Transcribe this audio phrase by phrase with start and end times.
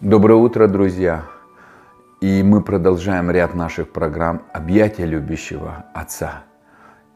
[0.00, 1.24] Доброе утро, друзья!
[2.20, 6.44] И мы продолжаем ряд наших программ «Объятия любящего Отца».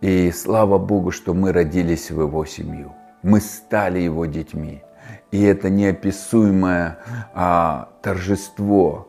[0.01, 2.93] И слава Богу, что мы родились в Его семью.
[3.23, 4.83] Мы стали Его детьми.
[5.31, 6.99] И это неописуемое
[7.35, 9.07] а, торжество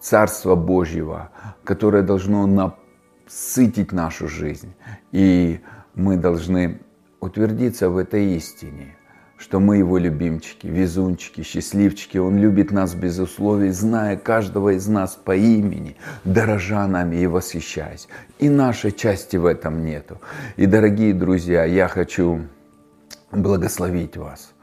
[0.00, 1.30] Царства Божьего,
[1.64, 4.72] которое должно насытить нашу жизнь.
[5.10, 5.62] И
[5.96, 6.80] мы должны
[7.18, 8.95] утвердиться в этой истине–
[9.38, 12.18] что мы его любимчики, везунчики, счастливчики.
[12.18, 18.08] Он любит нас без условий, зная каждого из нас по имени, дорожа нами и восхищаясь.
[18.38, 20.18] И нашей части в этом нету.
[20.56, 22.46] И, дорогие друзья, я хочу
[23.30, 24.54] благословить вас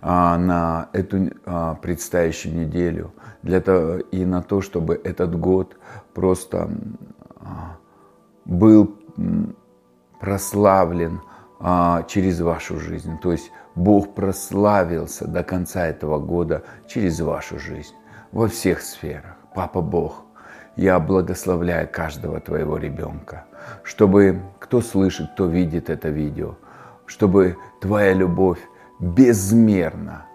[0.00, 3.12] а, на эту а, предстоящую неделю
[3.42, 5.76] для того, и на то, чтобы этот год
[6.14, 6.70] просто
[7.36, 7.76] а,
[8.44, 8.96] был
[10.20, 11.20] прославлен
[11.60, 13.18] а, через вашу жизнь.
[13.22, 17.94] То есть Бог прославился до конца этого года через вашу жизнь
[18.30, 19.36] во всех сферах.
[19.54, 20.24] Папа Бог,
[20.76, 23.44] я благословляю каждого твоего ребенка,
[23.82, 26.56] чтобы кто слышит, кто видит это видео,
[27.06, 28.60] чтобы твоя любовь
[28.98, 30.26] безмерно,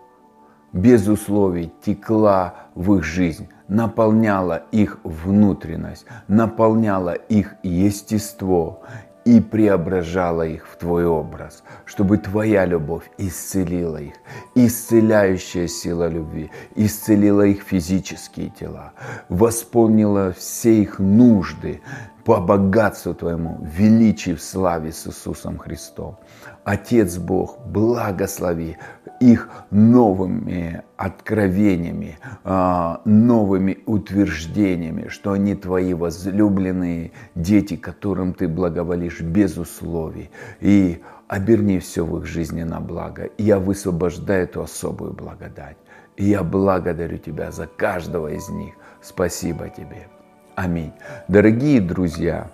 [0.74, 8.84] без условий текла в их жизнь, наполняла их внутренность, наполняла их естество
[9.28, 14.14] и преображала их в Твой образ, чтобы Твоя любовь исцелила их,
[14.56, 18.94] исцеляющая сила любви, исцелила их физические тела,
[19.28, 21.82] восполнила все их нужды
[22.24, 26.18] по богатству Твоему, величии в славе с Иисусом Христом.
[26.64, 28.78] Отец Бог, благослови
[29.20, 39.58] их новыми откровениями, а, новыми утверждениями, что они твои возлюбленные дети, которым ты благоволишь без
[39.58, 40.30] условий.
[40.62, 43.30] И оберни все в их жизни на благо.
[43.38, 45.78] Я высвобождаю эту особую благодать.
[46.16, 48.74] И я благодарю Тебя за каждого из них.
[49.02, 50.08] Спасибо Тебе.
[50.56, 50.94] Аминь.
[51.28, 52.50] Дорогие друзья,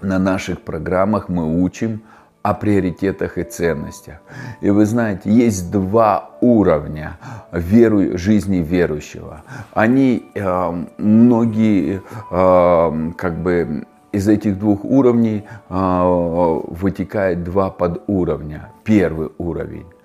[0.00, 2.02] на наших программах мы учим–
[2.42, 4.18] о приоритетах и ценностях.
[4.60, 7.18] И вы знаете, есть два уровня
[7.52, 9.42] веру, жизни верующего.
[9.72, 18.70] Они, э, многие, э, как бы, из этих двух уровней э, вытекает два подуровня.
[18.84, 19.86] Первый уровень–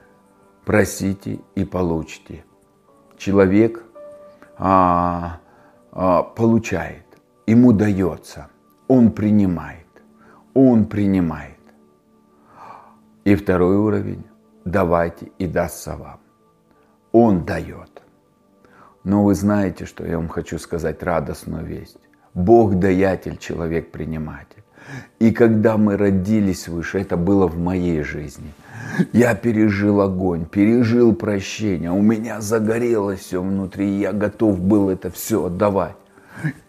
[0.65, 2.43] просите и получите.
[3.17, 3.83] Человек
[4.57, 5.39] а,
[5.91, 7.05] а, получает,
[7.47, 8.47] ему дается,
[8.87, 9.87] он принимает,
[10.53, 11.52] он принимает.
[13.23, 14.23] И второй уровень–
[14.65, 16.19] давайте и дастся вам.
[17.11, 18.01] Он дает.
[19.03, 21.99] Но вы знаете, что я вам хочу сказать радостную весть.
[22.33, 24.63] Бог даятель, человек приниматель.
[25.19, 28.53] И когда мы родились выше, это было в моей жизни.
[29.13, 35.09] Я пережил огонь, пережил прощение, у меня загорелось все внутри, и я готов был это
[35.09, 35.95] все отдавать.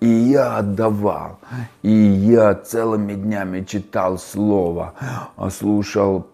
[0.00, 1.40] И я отдавал,
[1.82, 4.94] и я целыми днями читал Слово,
[5.50, 6.28] слушал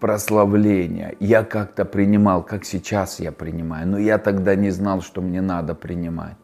[0.00, 1.14] прославления.
[1.20, 5.74] Я как-то принимал, как сейчас я принимаю, но я тогда не знал, что мне надо
[5.74, 6.36] принимать.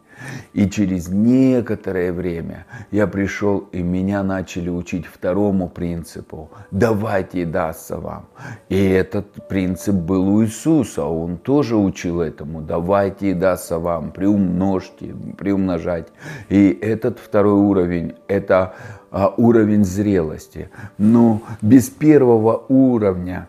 [0.53, 6.51] И через некоторое время я пришел, и меня начали учить второму принципу.
[6.71, 8.27] Давайте дастся вам.
[8.69, 11.05] И этот принцип был у Иисуса.
[11.05, 12.61] Он тоже учил этому.
[12.61, 14.13] Давайте дастся вам.
[14.13, 16.09] Приумножьте, приумножать.
[16.49, 18.75] И этот второй уровень, это
[19.11, 20.71] а, уровень зрелости.
[20.99, 23.49] Но без первого уровня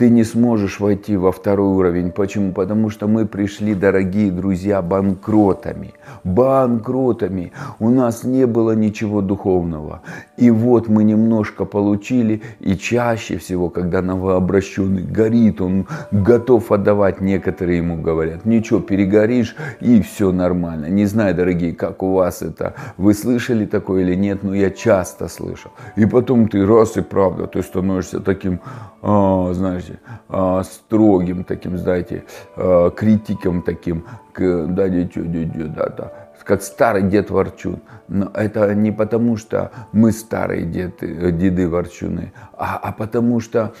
[0.00, 2.10] ты не сможешь войти во второй уровень.
[2.10, 2.52] Почему?
[2.52, 5.92] Потому что мы пришли, дорогие друзья, банкротами.
[6.24, 7.52] Банкротами.
[7.78, 10.00] У нас не было ничего духовного.
[10.38, 17.76] И вот мы немножко получили, и чаще всего, когда новообращенный горит, он готов отдавать, некоторые
[17.76, 20.86] ему говорят, ничего, перегоришь, и все нормально.
[20.86, 25.28] Не знаю, дорогие, как у вас это, вы слышали такое или нет, но я часто
[25.28, 25.72] слышал.
[25.96, 28.60] И потом ты раз и правда, ты становишься таким,
[29.02, 29.89] а, знаешь,
[30.28, 32.24] а, строгим таким, знаете,
[32.56, 34.04] а, критиком таким,
[34.36, 36.12] да, да, да,
[36.50, 37.80] как старый дед Ворчун.
[38.08, 43.72] Но это не потому, что мы старые деды, деды Ворчуны, а, а потому что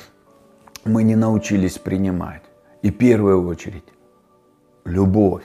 [0.84, 2.42] мы не научились принимать.
[2.82, 3.88] И в первую очередь
[4.84, 5.42] любовь.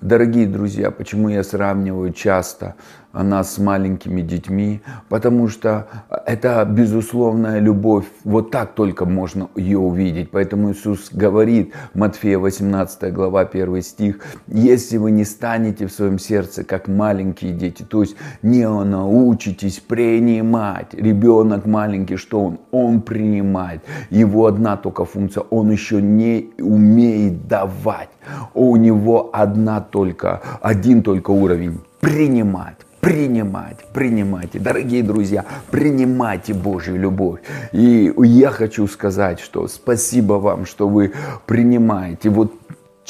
[0.00, 2.76] Дорогие друзья, почему я сравниваю часто
[3.12, 5.86] нас с маленькими детьми, потому что
[6.26, 8.06] это безусловная любовь.
[8.24, 10.30] Вот так только можно ее увидеть.
[10.30, 16.64] Поэтому Иисус говорит, Матфея 18 глава, 1 стих, если вы не станете в своем сердце
[16.64, 20.94] как маленькие дети, то есть не научитесь принимать.
[20.94, 22.58] Ребенок маленький, что он?
[22.70, 23.82] Он принимает.
[24.10, 28.08] Его одна только функция, он еще не умеет давать.
[28.54, 34.60] У него одна только, один только уровень принимать принимать, принимайте.
[34.60, 37.40] Дорогие друзья, принимайте Божью любовь.
[37.72, 41.12] И я хочу сказать, что спасибо вам, что вы
[41.46, 42.30] принимаете.
[42.30, 42.52] Вот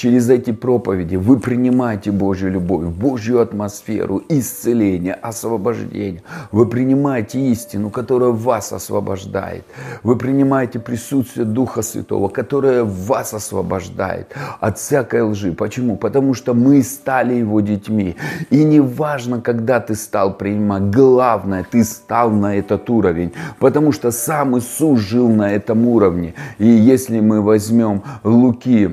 [0.03, 6.25] Через эти проповеди вы принимаете Божью любовь, Божью атмосферу, исцеление, освобождение.
[6.51, 9.63] Вы принимаете истину, которая вас освобождает.
[10.03, 15.53] Вы принимаете присутствие Духа Святого, которое вас освобождает от всякой лжи.
[15.53, 15.97] Почему?
[15.97, 18.17] Потому что мы стали Его детьми.
[18.51, 23.33] И не важно, когда ты стал принимать, главное, ты стал на этот уровень.
[23.61, 26.35] Потому что сам Иисус жил на этом уровне.
[26.59, 28.91] И если мы возьмем Луки,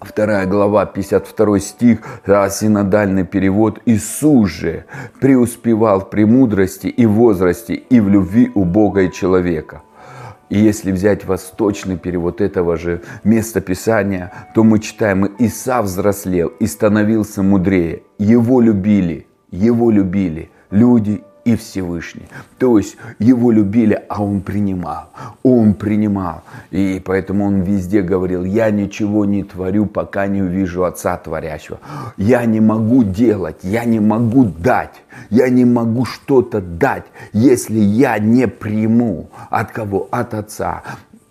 [0.00, 1.98] Вторая глава, 52 стих,
[2.50, 3.80] синодальный перевод.
[3.84, 4.84] Иисус же
[5.20, 9.82] преуспевал в премудрости и возрасте, и в любви у Бога и человека.
[10.48, 16.66] И если взять восточный перевод этого же места Писания, то мы читаем, Иса взрослел и
[16.66, 18.02] становился мудрее.
[18.18, 22.28] Его любили, его любили люди и Всевышний.
[22.58, 25.10] То есть его любили, а он принимал.
[25.42, 26.42] Он принимал.
[26.70, 31.78] И поэтому он везде говорил, я ничего не творю, пока не увижу Отца Творящего.
[32.16, 38.18] Я не могу делать, я не могу дать, я не могу что-то дать, если я
[38.18, 39.30] не приму.
[39.50, 40.08] От кого?
[40.10, 40.82] От Отца.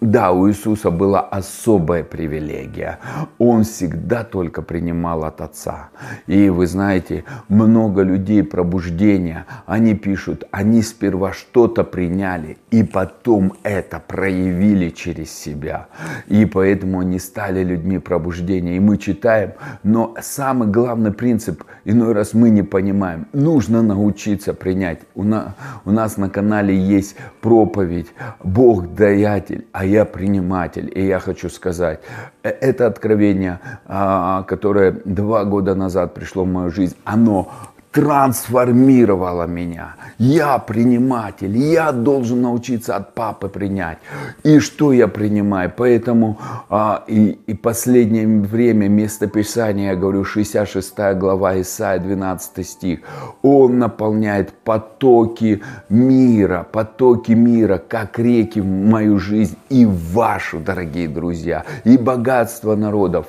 [0.01, 2.99] Да, у Иисуса была особая привилегия.
[3.37, 5.89] Он всегда только принимал от Отца.
[6.25, 13.99] И вы знаете, много людей пробуждения, они пишут, они сперва что-то приняли, и потом это
[13.99, 15.87] проявили через себя.
[16.27, 18.77] И поэтому они стали людьми пробуждения.
[18.77, 19.51] И мы читаем,
[19.83, 25.01] но самый главный принцип, иной раз мы не понимаем, нужно научиться принять.
[25.13, 28.07] У нас, у нас на канале есть проповедь
[28.41, 30.91] «Бог даятель», а я приниматель.
[30.93, 31.99] И я хочу сказать,
[32.43, 37.51] э, это откровение, а, которое два года назад пришло в мою жизнь, оно
[37.91, 39.95] трансформировала меня.
[40.19, 43.97] Я приниматель, я должен научиться от папы принять.
[44.43, 45.73] И что я принимаю?
[45.75, 46.37] Поэтому
[46.69, 52.99] а, и, и последнее время место Писания, я говорю, 66 глава Исаия, 12 стих.
[53.41, 61.07] Он наполняет потоки мира, потоки мира, как реки в мою жизнь и в вашу, дорогие
[61.07, 63.25] друзья, и богатство народов.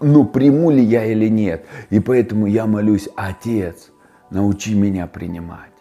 [0.00, 1.64] Ну, приму ли я или нет?
[1.90, 3.90] И поэтому я молюсь, Отец,
[4.30, 5.75] научи меня принимать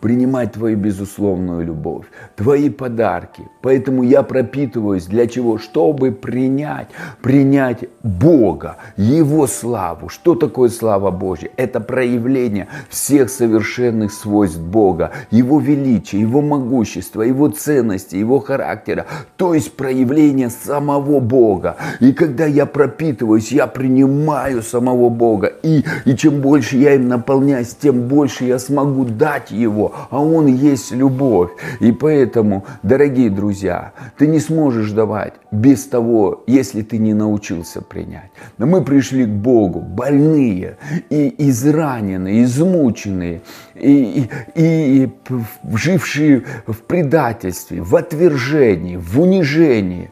[0.00, 2.06] принимать Твою безусловную любовь,
[2.36, 3.42] Твои подарки.
[3.62, 5.58] Поэтому я пропитываюсь для чего?
[5.58, 6.88] Чтобы принять,
[7.22, 10.08] принять Бога, Его славу.
[10.08, 11.50] Что такое слава Божья?
[11.56, 19.06] Это проявление всех совершенных свойств Бога, Его величия, Его могущества, Его ценности, Его характера.
[19.36, 21.76] То есть проявление самого Бога.
[22.00, 25.52] И когда я пропитываюсь, я принимаю самого Бога.
[25.62, 30.46] И, и чем больше я им наполняюсь, тем больше я смогу дать Его а Он
[30.46, 31.50] есть любовь.
[31.80, 38.30] И поэтому, дорогие друзья, ты не сможешь давать без того, если ты не научился принять.
[38.58, 40.76] Но мы пришли к Богу больные
[41.10, 43.42] и израненные, измученные,
[43.74, 45.10] и, и, и
[45.74, 50.10] жившие в предательстве, в отвержении, в унижении.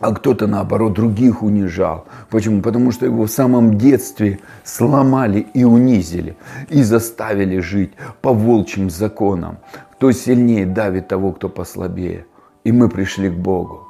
[0.00, 2.06] А, кто-то, наоборот, других унижал.
[2.30, 2.62] Почему?
[2.62, 6.36] Потому что его в самом детстве сломали и унизили,
[6.68, 9.58] и заставили жить по волчьим законам.
[9.92, 12.26] Кто сильнее давит того, кто послабее.
[12.62, 13.88] И мы пришли к Богу.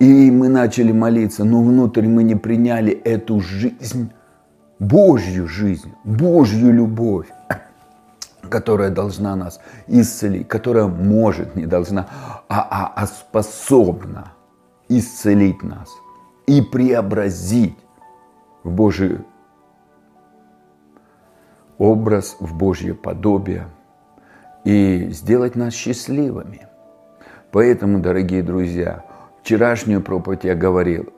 [0.00, 4.10] И мы начали молиться, но внутрь мы не приняли эту жизнь,
[4.78, 7.28] Божью жизнь, Божью любовь
[8.50, 12.08] которая должна нас исцелить, которая может, не должна,
[12.48, 14.32] а, а, а способна
[14.88, 15.90] исцелить нас
[16.46, 17.76] и преобразить
[18.62, 19.18] в Божий
[21.78, 23.68] образ, в Божье подобие
[24.64, 26.66] и сделать нас счастливыми.
[27.52, 29.04] Поэтому, дорогие друзья,
[29.40, 31.12] вчерашнюю проповедь я говорил,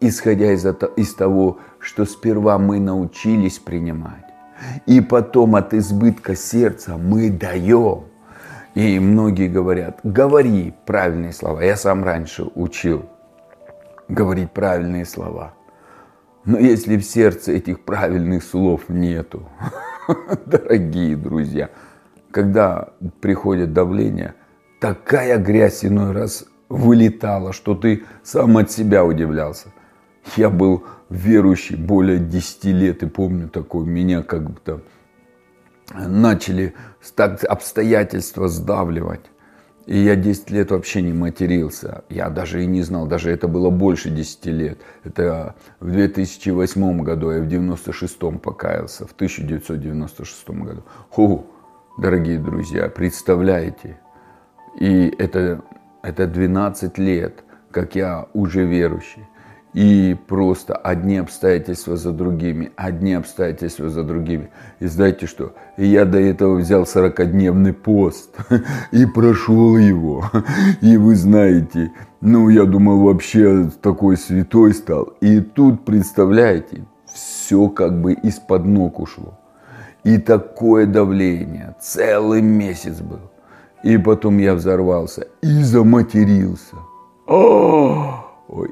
[0.00, 0.64] исходя из,
[0.96, 4.24] из того, что сперва мы научились принимать,
[4.86, 8.04] и потом от избытка сердца мы даем–
[8.76, 11.62] и многие говорят, говори правильные слова.
[11.62, 13.06] Я сам раньше учил
[14.06, 15.54] говорить правильные слова.
[16.44, 19.48] Но если в сердце этих правильных слов нету,
[20.46, 21.70] Дорогие друзья,
[22.30, 22.90] когда
[23.20, 24.34] приходит давление,
[24.78, 29.68] такая грязь иной раз вылетала, что ты сам от себя удивлялся.
[30.36, 34.82] Я был верующий более 10 лет и помню такой, меня как будто
[35.94, 36.74] начали
[37.16, 39.30] обстоятельства сдавливать.
[39.86, 42.02] И я 10 лет вообще не матерился.
[42.08, 44.80] Я даже и не знал, даже это было больше 10 лет.
[45.04, 50.82] Это в 2008 году, я в 96 покаялся, в 1996 году.
[51.10, 51.46] Ху,
[51.98, 54.00] дорогие друзья, представляете?
[54.80, 55.62] И это,
[56.02, 59.24] это 12 лет, как я уже верующий.
[59.76, 64.48] И просто одни обстоятельства за другими, одни обстоятельства за другими.
[64.80, 65.52] И знаете что?
[65.76, 68.34] Я до этого взял 40-дневный пост
[68.90, 70.30] и прошел его.
[70.80, 71.92] И вы знаете,
[72.22, 75.12] ну я думал вообще такой святой стал.
[75.20, 79.38] И тут, представляете, все как бы из-под ног ушло.
[80.04, 83.20] И такое давление, целый месяц был.
[83.82, 86.76] И потом я взорвался и заматерился.
[87.26, 88.25] О!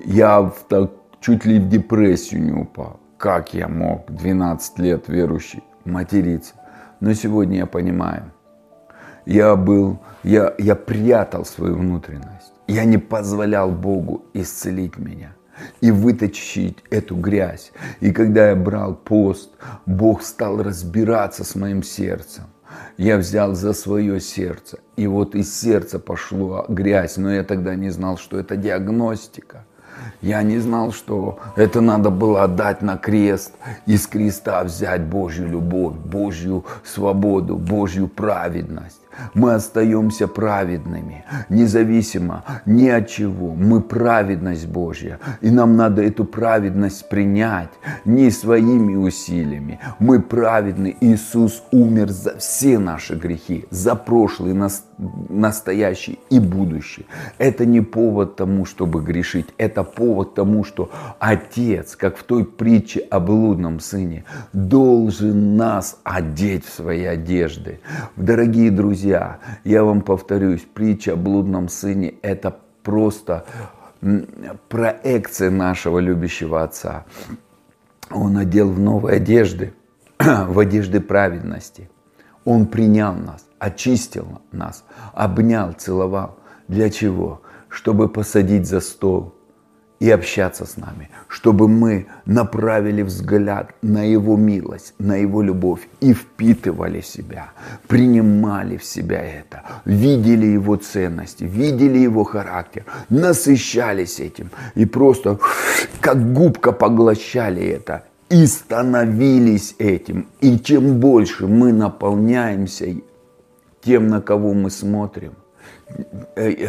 [0.05, 0.91] Я в так,
[1.21, 3.01] чуть ли в депрессию не упал.
[3.19, 6.55] Как я мог, 12 лет верующий, материться?
[7.01, 8.33] Но сегодня я понимаю,
[9.27, 12.53] я был, я, я прятал свою внутренность.
[12.67, 15.35] Я не позволял Богу исцелить меня
[15.81, 17.73] и вытащить эту грязь.
[18.01, 19.51] И когда я брал пост,
[19.87, 22.45] Бог стал разбираться с моим сердцем.
[22.97, 24.79] Я взял за свое сердце.
[24.97, 27.17] И вот из сердца пошла грязь.
[27.17, 29.65] Но я тогда не знал, что это диагностика.
[30.21, 33.53] Я не знал, что это надо было отдать на крест,
[33.87, 39.04] из креста взять Божью любовь, Божью свободу, Божью праведность
[39.35, 43.55] мы остаемся праведными, независимо ни от чего.
[43.55, 47.71] Мы праведность Божья, и нам надо эту праведность принять
[48.05, 49.81] не своими усилиями.
[49.99, 50.97] Мы праведны.
[51.01, 54.55] Иисус умер за все наши грехи, за прошлый,
[55.29, 57.07] настоящий и будущий.
[57.39, 63.01] Это не повод тому, чтобы грешить, это повод тому, что Отец, как в той притче
[63.11, 67.81] о блудном сыне, должен нас одеть в свои одежды.
[68.17, 73.45] Дорогие друзья, друзья, я вам повторюсь, притча о блудном сыне– это просто
[74.71, 77.05] проекция нашего любящего Отца.
[78.11, 79.75] Он одел в новые одежды,
[80.19, 81.91] в одежды праведности.
[82.47, 86.39] Он принял нас, очистил нас, обнял, целовал.
[86.69, 87.43] Для чего?
[87.69, 89.35] Чтобы посадить за стол
[90.01, 96.13] и общаться с нами, чтобы мы направили взгляд на Его милость, на Его любовь и
[96.13, 97.53] впитывали себя,
[97.87, 105.39] принимали в себя это, видели Его ценности, видели Его характер, насыщались этим и просто
[106.01, 110.27] как губка поглощали это и становились этим.
[110.41, 112.87] И чем больше мы наполняемся
[113.83, 115.35] тем, на кого мы смотрим,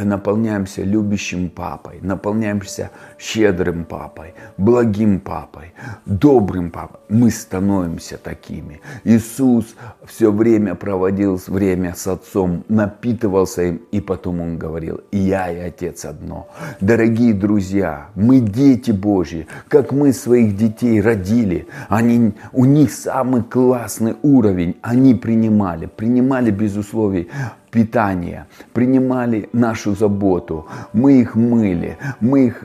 [0.04, 5.74] наполняемся любящим папой, наполняемся щедрым папой, благим папой,
[6.06, 7.00] добрым папой.
[7.10, 8.82] Мы становимся такими.
[9.04, 15.60] Иисус все время проводил время с Отцом, напитывался им, и потом Он говорил, я и
[15.60, 16.48] Отец одно.
[16.82, 24.16] Дорогие друзья, мы дети Божьи, как мы своих детей родили, они, у них самый классный
[24.22, 27.30] уровень, они принимали, принимали без условий
[27.76, 32.64] питание, принимали нашу заботу, мы их мыли, мы их,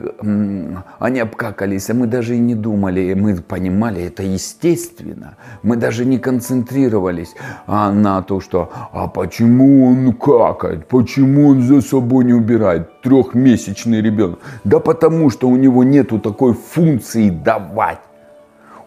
[0.99, 6.17] они обкакались, а мы даже и не думали, мы понимали, это естественно, мы даже не
[6.17, 7.35] концентрировались
[7.67, 14.01] а, на то, что, а почему он какает, почему он за собой не убирает, трехмесячный
[14.01, 17.99] ребенок, да потому что у него нету такой функции давать,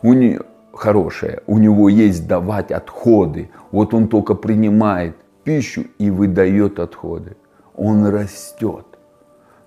[0.03, 6.79] у него хорошее, у него есть давать отходы, вот он только принимает пищу и выдает
[6.81, 7.37] отходы.
[7.75, 8.87] Он растет.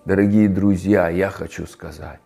[0.05, 2.19] Дорогие друзья, я хочу сказать,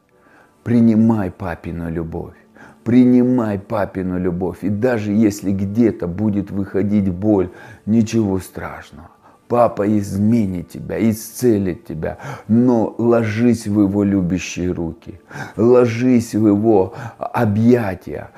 [0.64, 2.36] принимай папину любовь.
[2.84, 4.64] Принимай папину любовь.
[4.64, 7.50] И даже если где-то будет выходить боль,
[7.86, 9.10] ничего страшного.
[9.48, 12.18] Папа изменит тебя, исцелит тебя,
[12.48, 15.20] но ложись в его любящие руки,
[15.58, 18.30] ложись в его объятия,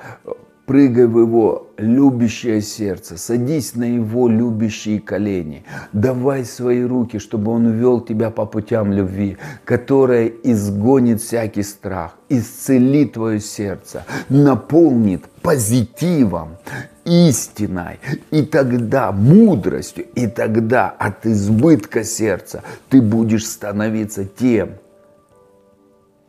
[0.66, 7.70] Прыгай в его любящее сердце, садись на его любящие колени, давай свои руки, чтобы он
[7.70, 16.56] вел тебя по путям любви, которая изгонит всякий страх, исцелит твое сердце, наполнит позитивом,
[17.04, 24.70] истиной, и тогда мудростью, и тогда от избытка сердца ты будешь становиться тем,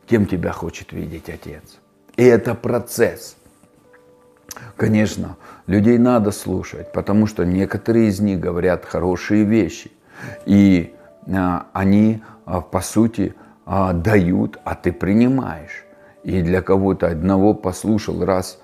[0.07, 1.63] кем тебя хочет видеть Отец.
[2.17, 3.37] И это процесс–
[4.75, 5.37] Конечно,
[5.67, 9.91] людей надо слушать, потому что некоторые из них говорят хорошие вещи.
[10.45, 10.93] И
[11.31, 13.33] а, они, а, по сути,
[13.65, 15.85] а, дают, а ты принимаешь.
[16.23, 18.59] И для кого-то одного послушал раз,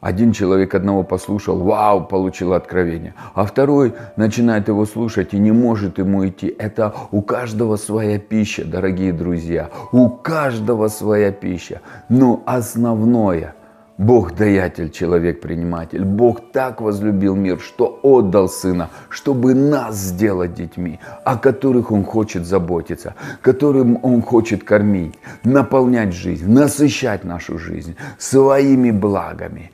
[0.00, 3.14] один человек одного послушал, вау, получил откровение.
[3.34, 6.48] А второй начинает его слушать и не может ему идти.
[6.58, 9.68] Это у каждого своя пища, дорогие друзья.
[9.92, 11.82] У каждого своя пища.
[12.08, 13.54] Но основное–
[14.00, 16.06] Бог даятель, человек приниматель.
[16.06, 22.46] Бог так возлюбил мир, что отдал Сына, чтобы нас сделать детьми, о которых Он хочет
[22.46, 29.70] заботиться, которым Он хочет кормить, наполнять жизнь, насыщать нашу жизнь своими благами.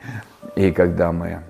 [0.57, 1.43] И когда мы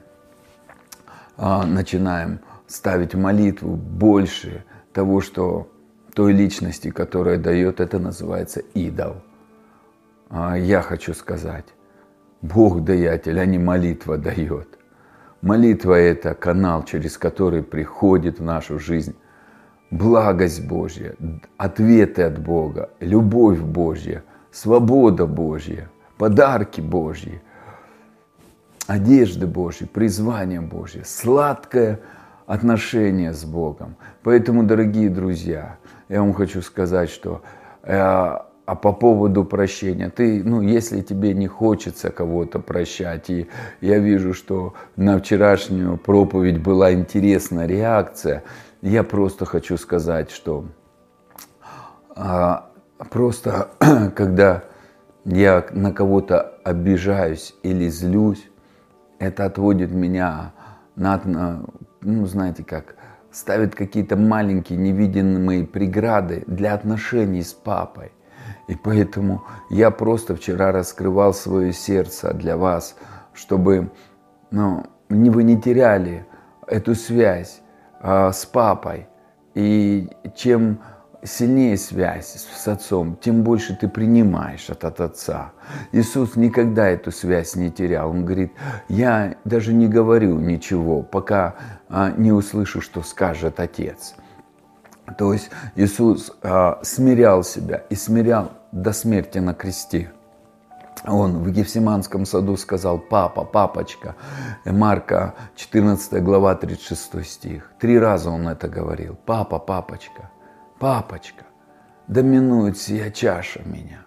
[1.39, 5.67] а, начинаем ставить молитву больше того, что
[6.13, 9.15] той личности, которая дает, это называется идол.
[10.29, 11.65] А, я хочу сказать,
[12.55, 14.79] Бог даятель, а не молитва дает.
[15.43, 19.15] Молитва– это канал, через который приходит в нашу жизнь
[19.91, 21.15] благость Божья,
[21.57, 25.89] ответы от Бога, любовь Божья, свобода Божья,
[26.19, 27.43] подарки Божьи,
[28.87, 32.01] одежды Божьи, призвание Божье, сладкое
[32.47, 33.97] отношение с Богом.
[34.23, 37.43] Поэтому, дорогие друзья, я вам хочу сказать, что
[37.83, 43.49] э, а по поводу прощения, ты, ну, если тебе не хочется кого-то прощать, и
[43.81, 48.43] я вижу, что на вчерашнюю проповедь была интересная реакция,
[48.83, 50.67] я просто хочу сказать, что
[52.17, 52.69] а,
[53.11, 53.69] просто
[54.17, 54.65] когда
[55.25, 58.51] я на кого-то обижаюсь или злюсь,
[59.21, 60.53] это отводит меня
[60.97, 61.63] на,
[62.01, 62.97] ну, знаете как,
[63.31, 68.11] ставит какие-то маленькие невидимые преграды для отношений с папой.
[68.69, 72.97] И поэтому я просто вчера раскрывал свое сердце для вас,
[73.33, 73.91] чтобы
[74.51, 76.27] ну, вы не теряли
[76.67, 77.61] эту связь
[78.01, 79.07] а, с папой.
[79.55, 80.81] И чем
[81.23, 85.53] сильнее связь с отцом, тем больше ты принимаешь от, от отца.
[85.93, 88.11] Иисус никогда эту связь не терял.
[88.11, 88.53] Он говорит,
[88.89, 91.55] я даже не говорю ничего, пока
[91.89, 94.15] а, не услышу, что скажет отец.
[95.19, 100.13] То есть Иисус а, смирял себя и смирял до смерти на кресте.
[101.05, 104.17] Он в Гефсиманском саду сказал, папа, папочка,
[104.65, 107.71] Марка 14 глава 36 стих.
[107.79, 109.17] Три раза он это говорил.
[109.27, 110.31] Папа, папочка,
[110.79, 111.45] папочка,
[112.09, 114.01] доминует сия чаша меня.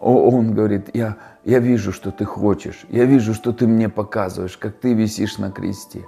[0.00, 4.80] Он говорит, я, я вижу, что ты хочешь, я вижу, что ты мне показываешь, как
[4.80, 6.04] ты висишь на кресте.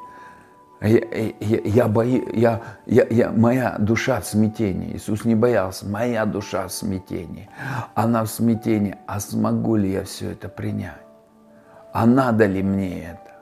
[0.85, 1.01] Я,
[1.41, 4.97] я, я, бои, я, я, я, моя душа в смятении.
[4.97, 5.89] Иисус не боялся.
[5.89, 7.49] Моя душа в смятении.
[7.95, 8.95] Она в смятении.
[9.07, 11.01] А смогу ли я все это принять?
[11.95, 13.33] А надо ли мне это?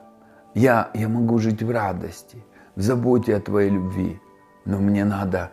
[0.54, 2.44] Я, я могу жить в радости,
[2.76, 4.20] в заботе о Твоей любви.
[4.64, 5.50] Но мне надо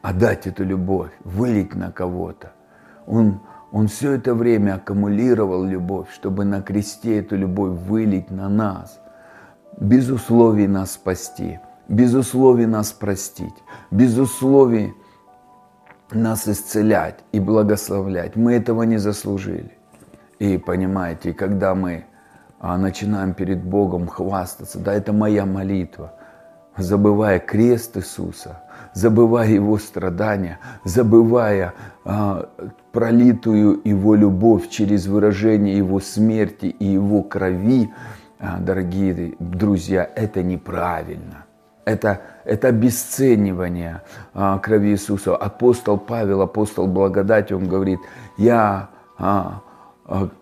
[0.00, 2.52] отдать эту любовь, вылить на кого-то.
[3.04, 3.40] Он,
[3.72, 9.00] он все это время аккумулировал любовь, чтобы на кресте эту любовь вылить на нас–
[9.80, 13.54] без условий нас спасти, без условий нас простить,
[13.90, 14.94] без условий
[16.10, 18.36] нас исцелять и благословлять.
[18.36, 19.72] Мы этого не заслужили.
[20.38, 22.06] И понимаете, когда мы
[22.60, 26.14] а, начинаем перед Богом хвастаться, да, это моя молитва,
[26.76, 28.62] забывая крест Иисуса,
[28.94, 32.48] забывая Его страдания, забывая а,
[32.92, 37.92] пролитую Его любовь через выражение Его смерти и Его крови,
[38.40, 41.46] дорогие друзья, это неправильно.
[41.84, 44.02] Это, это обесценивание
[44.34, 45.34] а, крови Иисуса.
[45.34, 47.98] Апостол Павел, апостол благодати, он говорит,
[48.36, 49.62] я а,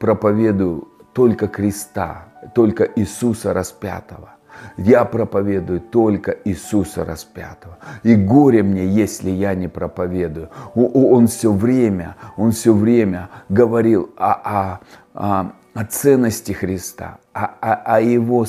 [0.01, 4.31] проповедую только креста, только Иисуса распятого.
[4.77, 7.79] Я проповедую только Иисуса распятого.
[8.03, 10.51] И горе мне, если я не проповедую.
[10.75, 14.81] Он все время, он все время говорил о, о,
[15.15, 18.47] о о ценности Христа, о, о, о Его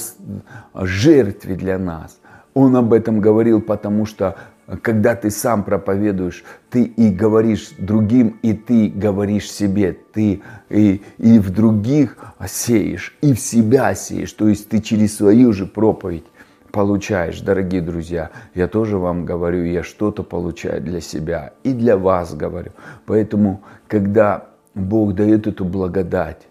[0.73, 2.19] жертве для нас.
[2.53, 4.37] Он об этом говорил, потому что
[4.81, 11.39] когда ты сам проповедуешь, ты и говоришь другим, и ты говоришь себе, ты и, и
[11.39, 16.25] в других сеешь, и в себя сеешь, то есть ты через свою же проповедь
[16.71, 18.31] получаешь, дорогие друзья.
[18.55, 22.71] Я тоже вам говорю, я что-то получаю для себя и для вас говорю.
[23.05, 26.47] Поэтому, когда Бог дает эту благодать,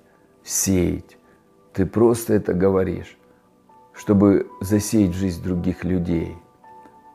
[0.47, 1.19] сеять.
[1.73, 3.19] Ты просто это говоришь,
[3.93, 6.37] чтобы засеять жизнь других людей.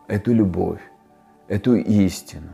[0.08, 0.82] Эту любовь,
[1.48, 2.52] эту истину.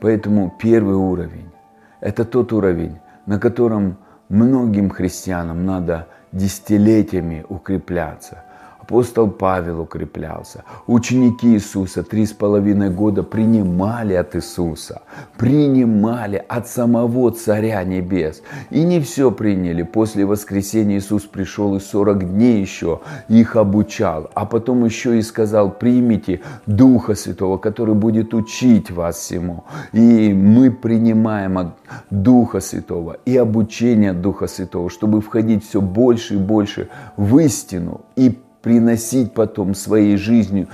[0.00, 1.50] Поэтому первый уровень–
[2.00, 8.44] это тот уровень, на котором многим христианам надо десятилетиями укрепляться.
[8.82, 10.64] Апостол Павел укреплялся.
[10.86, 15.02] Ученики Иисуса три с половиной года принимали от Иисуса,
[15.36, 18.42] принимали от самого Царя Небес.
[18.70, 19.82] И не все приняли.
[19.82, 24.30] После воскресения Иисус пришел и 40 дней еще их обучал.
[24.34, 29.64] А потом еще и сказал, примите Духа Святого, который будет учить вас всему.
[29.92, 31.68] И мы принимаем от
[32.10, 38.38] Духа Святого и обучение Духа Святого, чтобы входить все больше и больше в истину и
[38.62, 40.68] приносить потом своей жизнью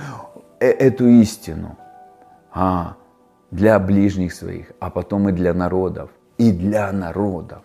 [0.59, 1.77] э, эту истину
[2.53, 2.95] а,
[3.51, 7.61] для ближних своих, а потом и для народов, и для народов.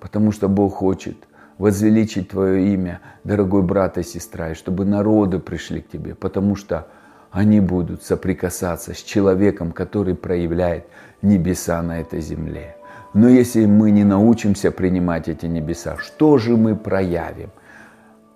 [0.00, 1.16] Потому что Бог хочет
[1.58, 6.88] возвеличить твое имя, дорогой брат и сестра, и чтобы народы пришли к тебе, потому что
[7.30, 10.86] они будут соприкасаться с человеком, который проявляет
[11.22, 12.76] небеса на этой земле.
[13.14, 17.50] Но если мы не научимся принимать эти небеса, что же мы проявим?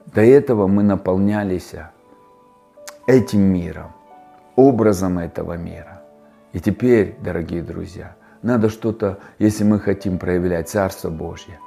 [0.06, 1.74] До этого мы наполнялись
[3.06, 3.92] этим миром,
[4.54, 6.02] образом этого мира.
[6.52, 11.58] И теперь, дорогие друзья, надо что-то, если мы хотим проявлять Царство Божье,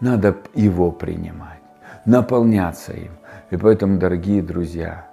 [0.00, 1.60] надо его принимать,
[2.04, 3.12] наполняться им.
[3.50, 5.08] И поэтому, дорогие друзья,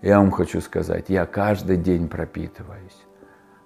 [0.00, 3.06] я вам хочу сказать, я каждый день пропитываюсь,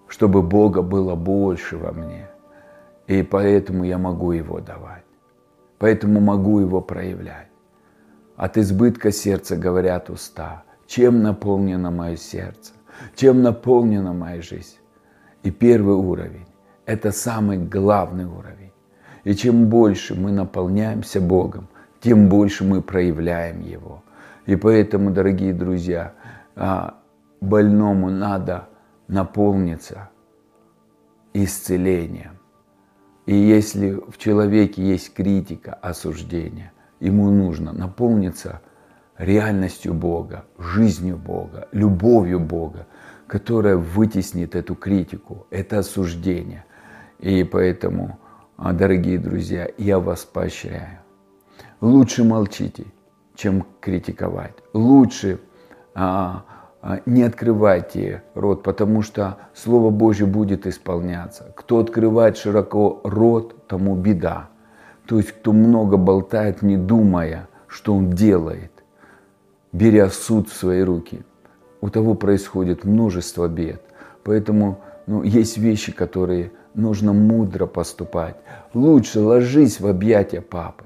[0.08, 2.28] чтобы Бога было больше во мне.
[3.06, 5.04] И поэтому я могу его давать.
[5.78, 7.48] Поэтому могу его проявлять.
[8.36, 10.64] От избытка сердца говорят уста.
[10.86, 12.72] Чем наполнено мое сердце?
[13.14, 14.76] Чем наполнена моя жизнь?
[15.42, 16.46] И первый уровень–
[16.86, 18.72] это самый главный уровень.
[19.24, 21.68] И чем больше мы наполняемся Богом,
[22.00, 24.02] тем больше мы проявляем Его.
[24.46, 26.12] И поэтому, дорогие друзья,
[26.54, 26.98] а,
[27.40, 28.68] больному надо
[29.08, 30.10] наполниться
[31.32, 32.38] исцелением.
[33.26, 38.60] И если в человеке есть критика, осуждение, ему нужно наполниться
[39.18, 42.86] реальностью Бога, жизнью Бога, любовью Бога,
[43.26, 46.64] которая вытеснит эту критику, это осуждение.
[47.18, 48.18] И поэтому,
[48.56, 50.98] а, дорогие друзья, я вас поощряю.
[51.80, 52.86] Лучше молчите,
[53.34, 54.54] чем критиковать.
[54.72, 55.40] Лучше
[55.94, 56.44] а,
[56.82, 61.52] а, не открывайте рот, потому что Слово Божье будет исполняться.
[61.56, 64.50] Кто открывает широко рот, тому беда.
[65.06, 68.70] То есть, кто много болтает, не думая, что он делает,
[69.72, 71.22] беря суд в свои руки,
[71.80, 73.82] у того происходит множество бед.
[74.22, 78.36] Поэтому ну, есть вещи, которые нужно мудро поступать.
[78.72, 80.84] Лучше ложись в объятия папы.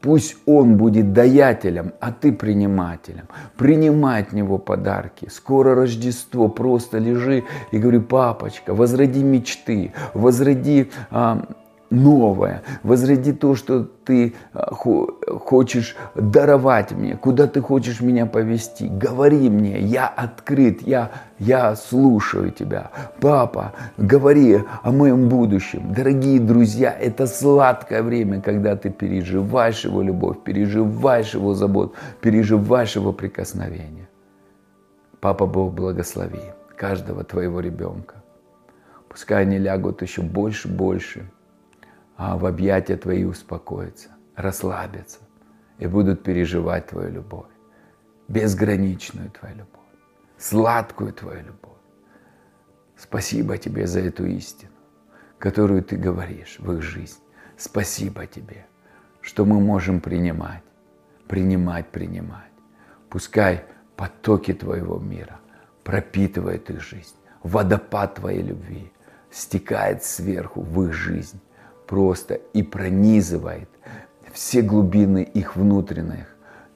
[0.00, 3.28] Пусть он будет даятелем, а ты принимателем.
[3.56, 5.28] Принимай от него подарки.
[5.30, 11.46] Скоро Рождество, просто лежи и говори, папочка, возроди мечты, возроди а,
[11.90, 18.88] новое, возроди то, что ты а, хочешь даровать мне, куда ты хочешь меня повести.
[18.88, 22.90] Говори мне, я открыт, я, я слушаю тебя.
[23.20, 25.92] Папа, говори о моем будущем.
[25.94, 33.12] Дорогие друзья, это сладкое время, когда ты переживаешь его любовь, переживаешь его забот, переживаешь его
[33.12, 34.08] прикосновение.
[35.20, 36.40] Папа Бог благослови
[36.76, 38.16] каждого твоего ребенка.
[39.08, 41.30] Пускай они лягут еще больше, больше–
[42.18, 45.20] а в объятия Твои успокоятся, расслабятся
[45.78, 47.52] и будут переживать Твою любовь,
[48.26, 49.86] безграничную Твою любовь,
[50.36, 51.78] сладкую Твою любовь.
[52.96, 54.72] Спасибо Тебе за эту истину,
[55.38, 57.20] которую Ты говоришь в их жизнь.
[57.56, 58.66] Спасибо Тебе,
[59.20, 60.64] что мы можем принимать,
[61.28, 62.50] принимать, принимать.
[63.08, 63.64] Пускай
[63.96, 65.38] потоки Твоего мира
[65.84, 68.92] пропитывают их жизнь, водопад Твоей любви
[69.30, 71.40] стекает сверху в их жизнь
[71.88, 73.68] просто и пронизывает
[74.32, 76.26] все глубины их внутренних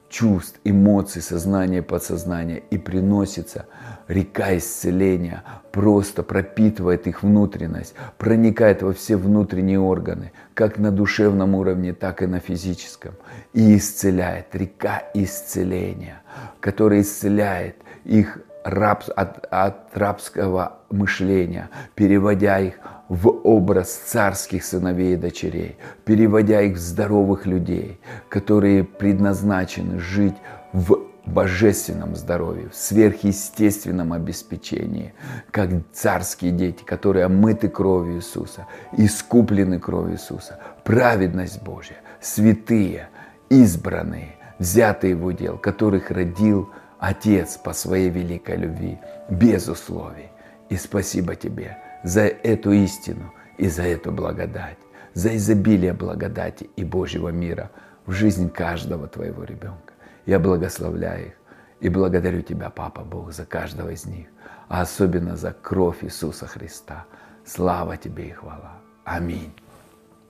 [0.09, 3.67] чувств, эмоций, сознания, подсознания и приносится
[4.09, 11.95] река исцеления, просто пропитывает их внутренность, проникает во все внутренние органы, как на душевном уровне,
[11.95, 13.15] так и на физическом,
[13.55, 14.55] и исцеляет.
[14.55, 16.21] Река исцеления,
[16.61, 22.75] которая исцеляет их раб, от, от рабского мышления, переводя их
[23.13, 30.37] в образ царских сыновей и дочерей, переводя их в здоровых людей, которые предназначены жить
[30.73, 35.13] в божественном здоровье, в сверхъестественном обеспечении,
[35.51, 43.11] как царские дети, которые омыты кровью Иисуса, искуплены кровью Иисуса, праведность Божья, святые,
[43.51, 48.99] избранные, взятые в удел, которых родил Отец по своей великой любви,
[49.29, 50.31] без условий.
[50.71, 54.79] И спасибо Тебе за эту истину и за эту благодать,
[55.15, 57.71] за изобилие благодати и Божьего мира
[58.07, 59.93] в жизнь каждого твоего ребенка.
[60.27, 61.33] Я благословляю их
[61.81, 64.29] и благодарю Тебя, Папа Бог, за каждого из них,
[64.69, 67.07] а особенно за кровь Иисуса Христа.
[67.45, 68.81] Слава Тебе и хвала.
[69.05, 69.53] Аминь.